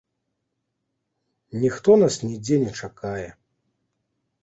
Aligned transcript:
Ніхто 1.65 1.91
нас 2.03 2.19
нідзе 2.27 2.61
не 2.65 2.71
чакае. 2.83 3.29